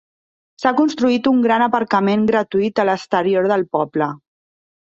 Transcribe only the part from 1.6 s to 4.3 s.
aparcament gratuït a l'exterior del poble.